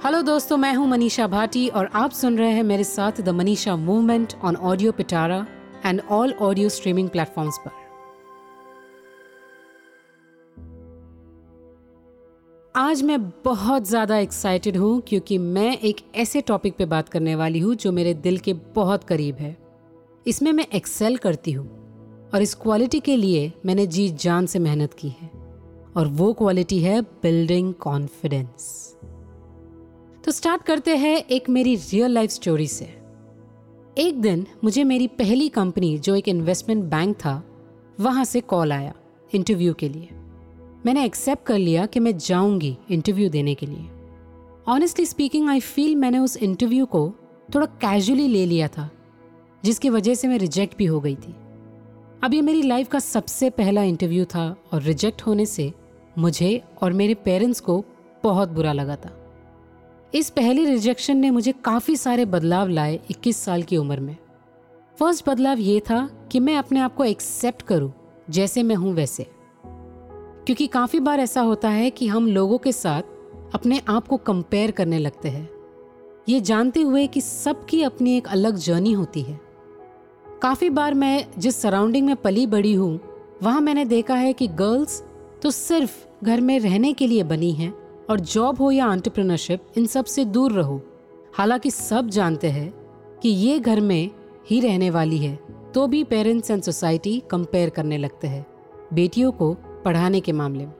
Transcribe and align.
Hello 0.00 0.20
दोस्तों, 0.22 0.56
मैं 0.56 0.72
हूँ 0.74 0.86
मनीषा 0.88 1.26
भाटी 1.26 1.66
और 1.68 1.88
आप 1.94 2.10
सुन 2.10 2.36
रहे 2.38 2.50
हैं 2.50 2.62
मेरे 2.62 2.84
साथ 2.84 3.20
the 3.20 3.28
Manisha 3.28 3.74
movement 3.76 4.32
on 4.44 4.56
audio 4.56 4.92
Pitara 4.92 5.44
and 5.86 6.00
all 6.10 6.32
audio 6.32 6.68
streaming 6.68 7.08
platforms 7.08 7.58
पर। 7.58 7.70
आज 12.74 13.02
मैं 13.02 13.20
बहुत 13.44 13.88
ज़्यादा 13.88 14.18
एक्साइटेड 14.18 14.76
हूँ 14.76 15.00
क्योंकि 15.08 15.38
मैं 15.38 15.76
एक 15.78 16.00
ऐसे 16.16 16.40
टॉपिक 16.40 16.76
पे 16.76 16.86
बात 16.86 17.08
करने 17.08 17.34
वाली 17.34 17.58
हूँ 17.58 17.74
जो 17.74 17.92
मेरे 17.92 18.14
दिल 18.16 18.38
के 18.38 18.52
बहुत 18.74 19.04
करीब 19.04 19.36
है। 19.36 19.56
इसमें 20.26 20.52
मैं 20.52 20.66
एक्सेल 20.74 21.16
करती 21.16 21.52
हूँ 21.52 21.66
और 22.34 22.42
इस 22.42 22.54
क्वालिटी 22.54 23.00
के 23.00 23.16
लिए 23.16 23.52
मैंने 23.66 23.86
जी 23.88 24.08
जान 24.18 24.46
से 24.46 24.58
मेहनत 24.58 24.94
की 24.94 25.08
है 25.20 25.30
और 25.96 26.08
वो 26.14 26.32
क्वालिटी 26.32 26.78
है 26.78 27.00
बिल्डिंग 27.02 27.72
कॉन्फिडेंस 27.80 28.96
तो 30.24 30.32
स्टार्ट 30.32 30.62
करते 30.62 30.96
हैं 30.96 31.16
एक 31.16 31.48
मेरी 31.50 31.74
रियल 31.74 32.10
लाइफ 32.10 32.30
स्टोरी 32.30 32.66
से। 32.66 32.84
एक 33.98 34.20
दिन 34.20 34.46
मुझे 34.64 34.84
मेरी 34.84 35.06
पहली 35.08 35.48
कंपनी 35.48 35.98
जो 35.98 36.14
एक 36.14 36.28
इन्वेस्टमेंट 36.28 36.84
बैंक 36.84 37.16
था, 37.16 37.42
वहाँ 38.00 38.24
से 38.24 38.40
कॉल 38.40 38.72
आया 38.72 38.92
इंटरव्यू 39.34 39.74
के 39.74 39.88
लिए। 39.88 40.08
मैंने 40.86 41.04
एक्सेप्ट 41.04 41.46
कर 41.46 41.58
लिया 41.58 41.86
कि 41.86 42.00
मैं 42.00 42.18
जाऊँगी 42.18 42.76
इंटरव्यू 42.90 43.28
देने 43.28 43.54
के 43.54 43.66
लिए। 43.66 43.88
ऑनेस्टली 44.68 45.06
स्पीकिंग 45.06 45.48
आई 45.48 45.60
फील 45.60 45.96
मैंने 45.96 46.18
उस 46.18 46.36
इंटरव्यू 46.36 46.86
को 46.86 47.12
थोड़ा 47.54 47.66
कैजुअली 47.66 48.26
ले 48.28 48.46
लिया 48.46 48.68
था, 48.68 48.90
जिसकी 49.64 49.90
वजह 49.90 50.14
से 50.14 50.28
मैं 50.28 50.38
रिजेक्ट 50.38 50.76
भी 50.78 50.84
हो 50.84 51.00
गई 51.00 51.14
थी। 51.14 51.34
अब 52.24 52.34
ये 52.34 52.42
मेरी 52.42 52.62
लाइफ 52.62 52.88
का 52.88 52.98
सबसे 52.98 53.50
पहला 53.50 53.82
इंटरव्यू 53.82 54.24
था 54.24 54.56
और 54.72 54.82
रिजेक्ट 54.82 55.22
होने 55.22 55.46
से 55.46 55.72
मुझे 56.18 56.62
और 56.82 56.92
मेरे 56.92 57.14
पेरेंट्स 57.14 57.60
को 57.60 57.84
बहुत 58.22 58.48
बुरा 58.48 58.72
लगा 58.72 58.96
था। 58.96 59.16
इस 60.14 60.30
पहली 60.30 60.64
रिजेक्शन 60.64 61.16
ने 61.16 61.30
मुझे 61.30 61.52
काफ़ी 61.52 61.96
सारे 61.96 62.24
बदलाव 62.24 62.68
लाए 62.68 63.00
21 63.10 63.36
साल 63.36 63.62
की 63.62 63.76
उम्र 63.76 64.00
में। 64.00 64.16
फ़र्स्ट 64.98 65.28
बदलाव 65.28 65.58
ये 65.58 65.80
था 65.80 66.10
कि 66.32 66.40
मैं 66.40 66.56
अपने 66.56 66.80
आप 66.80 66.94
को 66.94 67.04
एक्सेप्ट 67.04 67.62
करूँ, 67.62 67.92
जैसे 68.30 68.62
मैं 68.62 68.76
हूँ 68.76 68.94
वैसे। 68.94 69.26
क्योंकि 70.46 70.66
काफ़ी 70.66 71.00
बार 71.00 71.20
ऐसा 71.20 71.40
होता 71.40 71.68
है 71.68 71.90
कि 71.90 72.06
हम 72.06 72.26
लोगों 72.26 72.58
के 72.58 72.72
साथ 72.72 73.02
अपने 73.54 73.80
आप 73.88 74.08
को 74.08 74.16
कंपेयर 74.16 74.70
करने 74.70 74.98
लगते 74.98 75.28
हैं। 75.28 75.50
ये 76.28 76.40
जानते 76.40 76.80
हुए 76.80 77.06
कि 77.06 77.20
सबकी 77.20 77.82
अपनी 77.82 78.16
एक 78.16 78.28
अलग 78.28 78.56
जर्नी 78.56 78.92
होती 78.92 79.22
है। 79.22 79.40
काफ़ी 80.42 80.70
बार 80.70 80.94
मैं 80.94 81.26
जिस 81.38 81.62
सराउंडिंग 81.62 82.06
में 82.06 82.16
पली 82.16 82.46
बड़ी 82.46 82.74
हूँ, 82.74 83.00
वहाँ 83.42 83.60
मैंने 83.60 83.84
देखा 83.84 84.14
है 84.14 84.32
कि 84.32 84.48
गर्ल्स 84.48 85.02
तो 85.42 85.50
सिर्फ़ 85.50 86.24
घर 86.24 86.40
में 86.40 86.60
रहने 86.60 86.92
के 86.92 87.06
लिए 87.06 87.22
बनी 87.22 87.52
हैं 87.52 87.79
और 88.10 88.20
जॉब 88.20 88.60
हो 88.60 88.70
या 88.70 88.92
एंटरप्रेन्योरशिप 88.92 89.66
इन 89.78 89.86
सबसे 89.86 90.24
दूर 90.24 90.52
रहो। 90.52 90.80
हालाँकि 91.34 91.70
सब 91.70 92.08
जानते 92.08 92.48
हैं 92.48 92.72
कि 93.22 93.28
ये 93.28 93.58
घर 93.58 93.80
में 93.80 94.10
ही 94.50 94.60
रहने 94.60 94.90
वाली 94.90 95.18
है 95.18 95.38
तो 95.74 95.86
भी 95.86 96.02
पेरेंट्स 96.04 96.50
एंड 96.50 96.62
सोसाइटी 96.62 97.22
कंपेयर 97.30 97.70
करने 97.70 97.98
लगते 97.98 98.28
हैं, 98.28 98.46
बेटियों 98.94 99.30
को 99.32 99.52
पढ़ाने 99.84 100.20
के 100.20 100.32
मामले 100.32 100.66
में। 100.66 100.72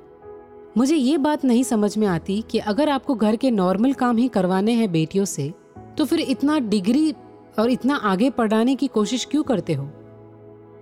मुझे 0.77 0.97
ये 0.97 1.19
बात 1.19 1.45
नहीं 1.45 1.63
समझ 1.63 1.97
में 1.99 2.07
आती 2.07 2.41
कि 2.51 2.59
अगर 2.59 2.89
आपको 2.89 3.15
घर 3.15 3.37
के 3.37 3.51
नॉर्मल 3.51 3.93
काम 3.93 4.17
ही 4.17 4.27
करवाने 4.29 4.73
हैं 4.73 4.91
बेटियों 4.93 5.25
से 5.25 5.53
तो 5.99 6.05
फिर 6.05 6.21
इतना 6.21 6.59
डिग्री 6.59 7.13
और 7.59 7.71
इतना 7.71 7.95
आगे 7.95 8.31
पढ़ाने 8.31 8.75
की 8.75 8.87
कोशिश 8.87 9.25
क्यों 9.25 9.43
करते 9.43 9.75
हो? 9.75 9.89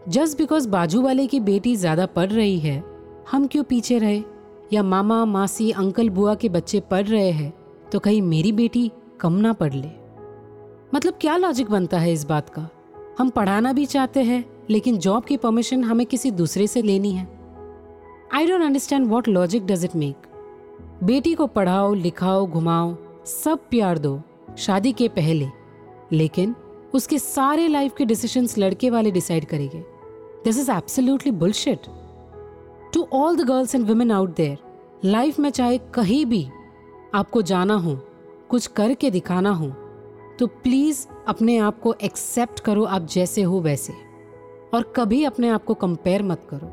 जस्ट 0.09 0.39
बिकॉज़ 0.39 0.69
बाजू 0.69 1.03
वाले 1.03 1.27
की 1.27 1.41
बेटी 1.41 1.77
ज़्यादा 1.77 2.07
पढ़ 2.07 2.31
रही 2.31 2.59
है, 2.59 2.83
हम 3.31 3.47
क्यों 3.47 3.65
पीछे 3.65 3.99
रहे? 3.99 4.23
या 4.73 4.83
मामा, 4.83 5.25
मासी, 5.25 5.71
अंकल, 5.71 6.11
बुआ 6.11 6.35
के 6.35 6.49
बच्चे 6.49 6.81
पढ़ 6.81 7.07
रहे 7.07 7.31
हैं 7.31 7.53
तो 7.93 7.99
कहीं 7.99 8.23
मेरी 8.23 8.53
बेटी 8.53 8.91
कम 9.21 9.33
ना 9.33 9.53
पढ़ 9.53 9.75
ले। 9.75 9.91
मतलब 10.95 11.15
क्या 11.21 11.37
लॉजिक 11.37 11.71
बनता 11.71 11.99
है 11.99 12.13
इस 12.13 12.25
बात 12.25 12.49
का? 12.49 12.69
हम 13.19 13.29
पढ़ाना 13.29 13.73
भी 13.73 13.87
चाहते 13.87 14.23
हैं, 14.23 14.45
लेकिन 14.71 14.99
जॉब 14.99 15.25
की 15.25 15.37
परमिशन 15.37 15.85
हमें 15.85 16.07
किसी 16.07 16.31
दूसरे 16.31 16.67
से 16.67 16.83
लेनी 16.83 17.13
है। 17.13 17.27
I 18.35 18.47
don't 18.47 18.63
understand 18.63 19.07
what 19.07 19.29
logic 19.29 19.67
does 19.67 19.85
it 19.85 19.97
make 19.97 20.27
बेटी 21.05 21.35
को 21.35 21.47
पढ़ाओ, 21.47 21.95
लिखाओ, 21.95 22.47
घुमाओ, 22.47 22.97
सब 23.27 23.59
प्यार 23.71 23.99
दो, 23.99 24.21
शादी 24.59 24.93
के 24.93 25.09
पहले। 25.09 25.49
लेकिन 26.13 26.55
उसके 26.95 27.19
सारे 27.19 27.69
लाइफ 27.69 27.95
के 27.99 28.05
डिसीजंस 28.05 28.59
लड़के 28.59 28.91
वाले 28.91 29.11
डिसाइड 29.11 29.45
करेंगे। 29.45 29.85
This 30.45 30.59
is 30.59 30.71
absolutely 30.71 31.33
bullshit 31.33 31.87
all 33.13 33.37
the 33.37 33.41
girls 33.41 33.75
and 33.75 33.89
women 33.89 34.11
out 34.11 34.37
there 34.37 34.59
life 35.05 35.39
में 35.39 35.51
चाहे 35.51 35.79
कहीं 35.79 36.27
भी 36.27 36.49
आपको 37.15 37.43
जाना 37.43 37.75
हो, 37.75 38.01
कुछ 38.49 38.67
करके 38.67 39.11
दिखाना 39.11 39.51
हो 39.51 39.69
तो 40.39 40.47
प्लीज़ 40.47 41.07
अपने 41.29 41.59
आप 41.59 41.81
को 41.81 41.95
एक्सेप्ट 42.03 42.61
करो 42.61 42.85
आप 42.85 43.03
जैसे 43.03 43.43
हो 43.43 43.61
वैसे। 43.61 43.93
और 44.75 44.93
कभी 44.97 45.25
अपने 45.25 45.49
आप 45.49 45.65
को 45.65 45.75
कंपेयर 45.75 46.23
मत 46.23 46.47
करो। 46.51 46.67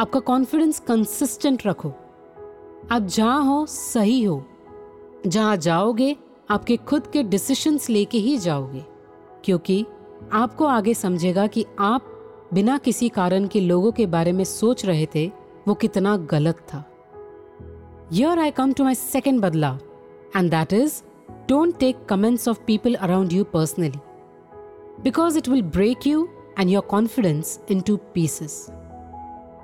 आपका 0.00 0.20
कॉन्फिडेंस 0.20 0.78
कंसिस्टेंट 0.78 1.66
रखो। 1.66 1.92
आप 2.90 3.02
जहाँ 3.02 3.44
हो, 3.44 3.66
सही 3.66 4.22
हो। 4.22 4.44
जहाँ 5.26 5.56
जाओगे, 5.56 6.16
आपके 6.50 6.76
खुद 6.76 7.06
के 7.06 7.22
डिसीशंस 7.22 7.90
लेके 7.90 8.18
ही 8.18 8.38
जाओगे। 8.38 8.84
क्योंकि 9.44 9.86
आपको 10.32 10.64
आगे 10.64 10.94
समझेगा 10.94 11.46
कि 11.46 11.66
आप 11.78 12.02
बिना 12.54 12.78
किसी 12.78 13.08
कारण 13.08 13.46
के 13.46 13.60
लोगों 13.60 13.92
के 13.92 14.06
बारे 14.06 14.32
में 14.32 14.44
सोच 14.44 14.86
रहे 14.86 15.08
थे 15.14 15.30
वो 15.68 15.74
कितना 15.74 16.16
गलत 16.30 16.58
था। 16.68 16.84
Yeah 18.12 18.38
I 18.38 18.50
come 18.50 18.72
to 18.72 18.84
my 18.84 18.94
second 18.94 19.40
बदलाव 19.40 19.78
and 20.36 20.50
that 20.50 20.72
is 20.72 21.02
don't 21.48 21.78
take 21.78 22.04
comments 22.08 22.48
of 22.48 22.58
people 22.66 22.94
around 22.94 23.32
you 23.32 23.44
personally 23.44 23.98
because 25.02 25.38
it 25.38 25.48
will 25.48 25.62
break 25.62 26.06
you 26.06 26.28
and 26.60 26.70
your 26.70 26.82
confidence 26.90 27.60
into 27.80 27.96
pieces 28.14 28.66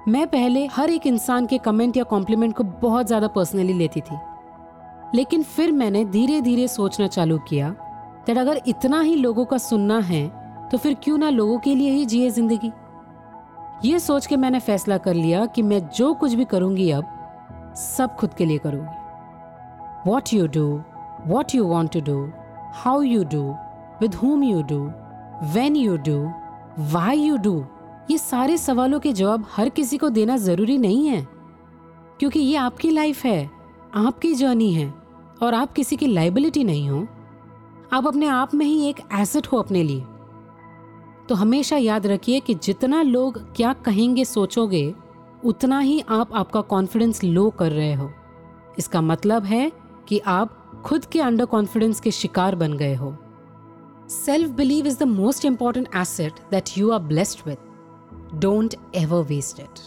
मैं 0.08 0.26
पहले 0.26 0.66
हर 0.66 0.90
एक 0.90 1.06
इंसान 1.06 1.46
के 1.46 1.58
कमेंट 1.58 1.96
या 1.96 2.04
कॉम्प्लीमेंट 2.04 2.54
को 2.56 2.64
बहुत 2.82 3.06
ज़्यादा 3.06 3.28
पर्सनली 3.28 3.72
लेती 3.72 4.00
थी, 4.00 4.16
लेकिन 5.14 5.42
फिर 5.42 5.72
मैंने 5.72 6.04
धीरे 6.04 6.40
धीरे 6.40 6.68
सोचना 6.68 7.06
चालू 7.08 7.38
किया 7.48 7.70
दैट 8.26 8.38
अगर 8.38 8.60
इतना 8.66 9.00
ही 9.00 9.14
लोगों 9.16 9.44
का 9.44 9.58
सुनना 9.58 9.98
है 10.02 10.26
तो 10.70 10.78
फिर 10.78 10.94
क्यों 11.02 11.18
ना 11.18 11.30
लोगों 11.30 11.58
के 11.58 11.74
लिए 11.74 11.90
ही 11.90 12.04
जिए 12.06 12.30
ज़िंदगी? 12.30 12.70
ये 13.84 13.98
सोच 13.98 14.26
के 14.26 14.36
मैंने 14.36 14.60
फैसला 14.60 14.98
कर 14.98 15.14
लिया 15.14 15.46
कि 15.46 15.62
मैं 15.62 15.88
जो 15.88 16.14
कुछ 16.14 16.32
भी 16.32 16.44
करूँगी 16.44 16.90
अब, 16.90 17.04
सब 17.76 18.16
खुद 18.16 18.34
के 18.34 18.44
लिए 18.44 18.58
करूँगी। 18.58 20.10
What 20.10 20.22
you 20.34 20.46
do 20.46 20.82
what 21.26 21.54
you 21.54 21.64
want 21.66 21.92
to 21.92 22.00
do 22.00 22.30
how 22.74 23.02
you 23.02 23.24
do 23.24 23.56
with 24.00 24.14
whom 24.14 24.42
you 24.42 24.62
do 24.62 24.92
when 25.42 25.76
you 25.76 25.96
do 25.96 26.30
why 26.78 27.18
you 27.18 27.36
do 27.36 27.66
ये 28.10 28.18
सारे 28.18 28.58
सवालों 28.58 29.00
के 29.00 29.12
जवाब 29.12 29.44
हर 29.56 29.68
किसी 29.68 29.98
को 29.98 30.10
देना 30.10 30.36
ज़रूरी 30.36 30.78
नहीं 30.78 31.06
है। 31.08 31.28
क्योंकि 32.18 32.40
ये 32.40 32.56
आपकी 32.56 32.90
लाइफ 32.90 33.24
है, 33.24 33.50
आपकी 33.94 34.34
जर्नी 34.34 34.72
है, 34.72 34.94
और 35.42 35.54
आप 35.54 35.72
किसी 35.72 35.96
की 35.96 36.06
लाइबिलिटी 36.06 36.64
नहीं 36.64 36.90
हो। 36.90 37.06
आप 37.92 38.06
अपने 38.06 38.26
आप 38.26 38.54
में 38.54 38.66
ही 38.66 38.88
एक 38.88 39.00
एसेट 39.12 39.46
हो 39.46 39.58
अपने 39.58 39.82
लिए। 39.82 40.04
तो 41.28 41.34
हमेशा 41.34 41.76
याद 41.76 42.06
रखिए 42.06 42.40
कि 42.40 42.54
जितना 42.54 43.02
लोग 43.02 43.38
क्या 43.56 43.72
कहेंगे 43.72 44.24
सोचोगे, 44.24 44.94
उतना 45.44 45.78
ही 45.78 46.02
आप 46.08 46.34
आपका 46.34 46.60
कॉन्फिडेंस 46.60 47.24
लो 47.24 47.50
कर 47.50 47.72
रहे 47.72 47.94
हो। 47.94 48.10
इसका 48.78 49.00
मतलब 49.00 49.44
है 49.44 49.72
कि 50.08 50.18
आप 50.18 50.82
खुद 50.86 51.04
के 51.04 51.20
अंडर 51.20 51.44
कॉन्फिडेंस 51.44 52.00
के 52.00 52.10
शिकार 52.10 52.54
बन 52.54 52.72
गए 52.72 52.94
हो। 52.94 53.16
Self 54.10 54.50
believe 54.50 54.86
is 54.86 54.98
the 54.98 55.02
most 55.02 55.44
important 55.44 55.88
asset 55.96 56.32
that 56.50 56.78
you 56.78 56.90
are 56.90 56.98
blessed 56.98 57.48
with 57.48 57.58
don't 58.34 58.74
ever 58.94 59.22
waste 59.22 59.60
it 59.60 59.80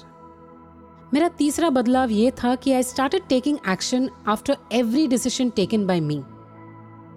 मेरा 1.13 1.27
तीसरा 1.29 1.69
बदलाव 1.69 2.11
यह 2.11 2.31
था 2.43 2.55
कि 2.55 2.71
I 2.71 2.83
started 2.83 3.27
taking 3.29 3.57
action 3.69 4.09
after 4.27 4.57
every 4.71 5.07
decision 5.07 5.49
taken 5.49 5.85
by 5.87 5.99
me 5.99 6.21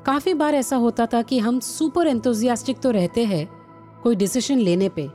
काफ़ी 0.06 0.34
बार 0.34 0.54
ऐसा 0.54 0.76
होता 0.76 1.06
था 1.06 1.22
कि 1.22 1.38
हम 1.38 1.60
सुपर 1.60 2.06
एंथुजियास्टिक 2.06 2.78
तो 2.78 2.90
रहते 2.90 3.24
हैं 3.24 3.59
कोई 4.02 4.16
डिसीज़न 4.16 4.58
लेने 4.58 4.88
पे, 4.88 5.08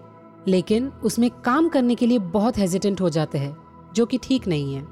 लेकिन 0.48 0.92
उसमें 1.04 1.30
काम 1.46 1.68
करने 1.70 1.96
के 1.96 2.08
लिए 2.08 2.20
बहुत 2.20 2.58
हेजिटेंट 2.58 3.02
हो 3.02 3.10
जाते 3.10 3.38
हैं, 3.38 3.56
जो 3.96 4.06
कि 4.06 4.18
ठीक 4.18 4.48
नहीं 4.48 4.74
है। 4.76 4.86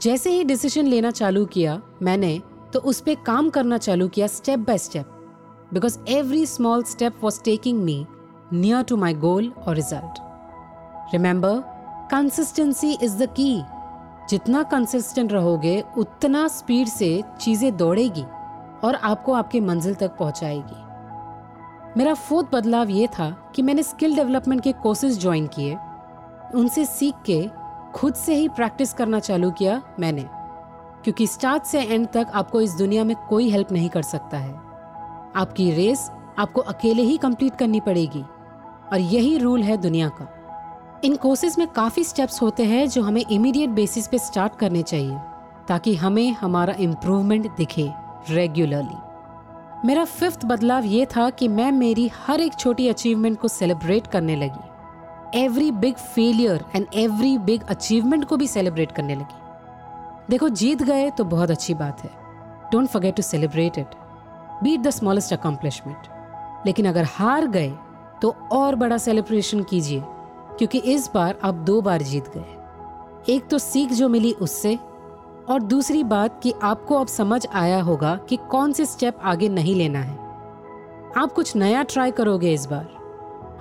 जैसे 0.00 0.30
ही 0.30 0.44
डिसीज़न 0.44 0.86
लेना 0.86 1.10
चालू 1.10 1.44
किया 1.46 1.80
मैंने 2.02 2.40
तो 2.72 2.80
उस 2.80 3.00
पर 3.00 3.14
काम 3.26 3.48
करना 3.50 3.78
चालू 3.78 4.08
किया 4.08 4.26
step 4.26 4.58
by 4.58 4.78
step 4.78 5.12
because 5.74 5.98
every 6.08 6.44
small 6.46 6.82
step 6.84 7.20
was 7.22 7.40
taking 7.44 7.82
me 7.84 8.04
near 8.52 8.82
to 8.82 8.96
my 8.96 9.14
goal 9.16 9.52
और 9.58 9.74
result 9.76 10.20
remember 11.12 11.62
consistency 12.10 12.92
is 12.94 13.16
the 13.18 13.28
key 13.30 13.62
जितना 14.30 14.62
कंसिस्टेंट 14.62 15.32
रहोगे, 15.32 15.82
उतना 15.98 16.46
स्पीड 16.48 16.88
से 16.88 17.22
चीज़ें 17.40 17.76
दौड़ेगी 17.76 18.24
और 18.84 18.94
आपको 18.94 19.32
आपके 19.32 19.60
मंजिल 19.60 19.94
तक 19.94 20.16
पहुंचाएगी। 20.18 20.85
मेरा 21.96 22.14
फोर्थ 22.14 22.46
बदलाव 22.52 22.90
ये 22.90 23.06
था 23.06 23.52
कि 23.54 23.62
मैंने 23.62 23.82
स्किल 23.82 24.16
डेवलपमेंट 24.16 24.62
के 24.62 24.72
कोर्सेज 24.72 25.20
ज्वाइन 25.20 25.46
किए। 25.46 25.76
उनसे 26.54 26.84
सीख 26.84 27.14
के 27.26 27.50
खुद 27.94 28.14
से 28.14 28.34
ही 28.34 28.48
प्रैक्टिस 28.48 28.92
करना 28.92 29.20
चालू 29.20 29.50
किया 29.50 29.82
मैंने। 30.00 30.24
क्योंकि 31.04 31.26
स्टार्ट 31.26 31.62
से 31.62 31.80
एंड 31.80 32.08
तक 32.08 32.26
आपको 32.34 32.60
इस 32.60 32.72
दुनिया 32.74 33.04
में 33.04 33.16
कोई 33.28 33.50
हेल्प 33.50 33.72
नहीं 33.72 33.88
कर 33.88 34.02
सकता 34.02 34.38
है। 34.38 34.54
आपकी 35.36 35.70
रेस 35.70 36.10
आपको 36.38 36.60
अकेले 36.60 37.02
ही 37.02 37.16
कंप्लीट 37.16 37.54
करनी 37.54 37.80
पड़ेगी। 37.80 38.24
और 38.92 38.98
यही 39.00 39.38
रूल 39.38 39.62
है 39.62 39.76
दुनिया 39.76 40.08
का। 40.08 40.32
इन 41.04 41.16
कोर्सेज 41.16 41.56
में 41.58 41.68
काफ़ी 41.68 42.04
स्टेप्स 42.04 42.42
होते 42.42 42.64
हैं 42.64 42.88
जो 42.88 43.02
हमें 43.02 43.24
इमीडिएट 43.30 43.70
बेसिस 43.70 44.08
पे 44.08 44.18
स्टार्ट 44.18 44.56
करने 44.56 44.82
चाहिए। 44.82 45.18
ताकि 45.68 45.94
हमें 45.94 46.32
हमारा 46.32 46.74
इम्प्रूवमेंट 46.80 47.56
दिखे 47.56 47.92
रेगुलरली 48.30 49.05
मेरा 49.84 50.04
फिफ्थ 50.04 50.44
बदलाव 50.44 50.84
ये 50.84 51.06
था 51.06 51.28
कि 51.30 51.48
मैं 51.48 51.70
मेरी 51.72 52.06
हर 52.16 52.40
एक 52.40 52.54
छोटी 52.54 52.88
अचीवमेंट 52.88 53.38
को 53.38 53.48
सेलिब्रेट 53.48 54.06
करने 54.06 54.36
लगी। 54.36 55.40
Every 55.40 55.70
big 55.72 55.94
failure 55.94 56.64
and 56.74 56.86
every 56.94 57.36
big 57.38 57.62
achievement 57.68 58.24
को 58.24 58.36
भी 58.36 58.46
सेलिब्रेट 58.46 58.92
करने 58.92 59.14
लगी। 59.14 59.44
देखो, 60.30 60.48
जीत 60.48 60.82
गए 60.82 61.10
तो 61.10 61.24
बहुत 61.24 61.50
अच्छी 61.50 61.74
बात 61.74 62.02
है। 62.04 62.10
Don't 62.72 62.88
forget 62.88 63.16
to 63.16 63.22
celebrate 63.22 63.78
it 63.78 63.94
be it 64.62 64.80
the 64.80 64.90
smallest 64.90 65.32
accomplishment 65.32 66.66
लेकिन 66.66 66.86
अगर 66.88 67.04
हार 67.08 67.46
गए 67.46 67.72
तो 68.22 68.34
और 68.52 68.74
बड़ा 68.74 68.98
सेलिब्रेशन 68.98 69.62
कीजिए, 69.62 70.02
क्योंकि 70.58 70.78
इस 70.78 71.10
बार 71.14 71.38
आप 71.44 71.54
दो 71.54 71.80
बार 71.80 72.02
जीत 72.02 72.28
गए। 72.36 73.32
एक 73.34 73.48
तो 73.48 73.58
सीख 73.58 73.92
जो 73.92 74.08
मिली 74.08 74.32
उससे 74.32 74.78
और 75.48 75.62
दूसरी 75.62 76.04
बात 76.04 76.40
कि 76.42 76.52
आपको 76.62 76.94
अब 76.94 77.06
समझ 77.06 77.46
आया 77.46 77.82
होगा 77.82 78.14
कि 78.28 78.38
कौन 78.50 78.72
से 78.72 78.86
स्टेप 78.86 79.18
आगे 79.22 79.48
नहीं 79.48 79.74
लेना 79.74 79.98
है। 79.98 80.18
आप 81.16 81.32
कुछ 81.32 81.56
नया 81.56 81.82
ट्राई 81.82 82.10
करोगे 82.10 82.52
इस 82.54 82.66
बार। 82.66 82.94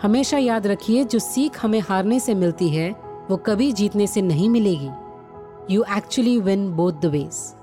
हमेशा 0.02 0.38
याद 0.38 0.68
रखिए, 0.68 1.04
जो 1.04 1.20
सीख 1.20 1.66
हमें 1.66 1.80
हारने 1.80 2.20
से 2.20 2.34
मिलती 2.34 2.70
है, 2.70 2.96
वो 3.30 3.38
कभी 3.38 3.72
जीतने 3.72 4.08
से 4.08 4.22
नहीं 4.22 4.50
मिलेगी। 4.50 4.90
You 5.74 5.84
actually 5.98 6.40
win 6.40 6.72
both 6.72 6.94
the 6.94 7.06
ways 7.06 7.56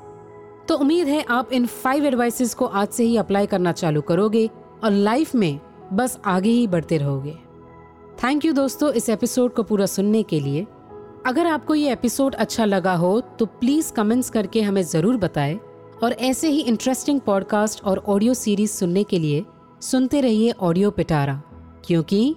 तो 0.69 0.76
उम्मीद 0.76 1.08
है 1.08 1.24
आप 1.28 1.52
इन 1.52 1.66
फाइव 1.66 2.04
एडवाइसेस 2.04 2.54
को 2.54 2.64
आज 2.64 2.88
से 2.88 3.04
ही 3.04 3.16
अप्लाई 3.16 3.46
करना 3.46 3.72
चालू 3.72 4.00
करोगे 4.00 4.50
और 4.84 4.90
लाइफ 4.90 5.34
में 5.34 5.60
बस 5.92 6.19
आगे 6.24 6.50
ही 6.50 6.66
बढ़ते 6.66 6.98
रहोगे। 6.98 7.34
थैंक 8.24 8.44
यू 8.44 8.52
दोस्तों 8.52 8.92
इस 8.92 9.08
एपिसोड 9.08 9.54
को 9.54 9.62
पूरा 9.62 9.86
सुनने 9.86 10.22
के 10.22 10.40
लिए। 10.40 10.66
अगर 11.26 11.46
आपको 11.46 11.74
ये 11.74 11.92
एपिसोड 11.92 12.34
अच्छा 12.34 12.64
लगा 12.64 12.94
हो 12.94 13.20
तो 13.38 13.46
प्लीज़ 13.46 13.92
कमेंट्स 13.92 14.30
करके 14.30 14.62
हमें 14.62 14.82
ज़रूर 14.82 15.16
बताएँ। 15.16 15.58
और 16.02 16.12
ऐसे 16.12 16.48
ही 16.48 16.60
इंटरेस्टिंग 16.60 17.20
पॉडकास्ट 17.20 17.82
और 17.84 17.98
ऑडियो 18.08 18.34
सीरीज़ 18.34 18.70
सुनने 18.70 19.04
के 19.04 19.19
लिए 19.19 19.44
सुनते 19.80 20.20
रहिए 20.20 20.52
ऑडियो 20.60 20.90
पिटारा 20.90 21.34
क्योंकि 21.84 22.36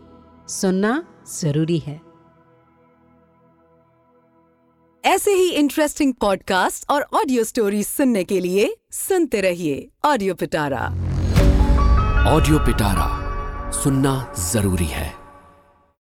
सुनना 0.49 1.03
ज़रूरी 1.31 1.77
है। 1.79 1.99
ऐसे 5.03 5.31
ही 5.31 5.49
इंटरेस्टिंग 5.49 6.13
पॉडकास्ट 6.13 6.89
और 6.89 7.05
ऑडियो 7.13 7.43
स्टोरीज 7.43 7.87
सुनने 7.87 8.23
के 8.23 8.39
लिए 8.39 8.75
सुनते 8.91 9.41
रहिए 9.41 9.87
ऑडियो 10.05 10.35
पिटारा 10.35 10.85
ऑडियो 12.27 12.59
पिटारा 12.59 13.71
सुनना 13.73 14.33
ज़रूरी 14.51 14.85
है। 14.85 15.24